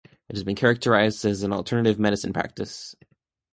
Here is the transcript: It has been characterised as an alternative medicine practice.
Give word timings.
It 0.29 0.35
has 0.35 0.43
been 0.43 0.55
characterised 0.55 1.23
as 1.25 1.43
an 1.43 1.53
alternative 1.53 1.99
medicine 1.99 2.33
practice. 2.33 2.95